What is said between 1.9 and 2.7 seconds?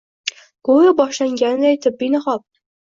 inqilob: